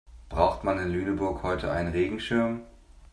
Braucht 0.29 0.63
man 0.63 0.79
in 0.79 0.89
Lüneburg 0.89 1.43
heute 1.43 1.69
einen 1.71 1.91
Regenschirm? 1.91 2.61